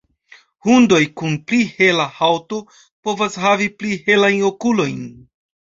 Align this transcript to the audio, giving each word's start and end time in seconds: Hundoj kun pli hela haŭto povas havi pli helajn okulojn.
Hundoj 0.67 1.01
kun 1.21 1.35
pli 1.51 1.59
hela 1.75 2.07
haŭto 2.17 2.63
povas 3.09 3.39
havi 3.47 3.71
pli 3.79 4.01
helajn 4.11 4.43
okulojn. 4.51 5.01